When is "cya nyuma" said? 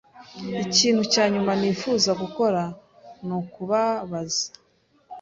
1.13-1.51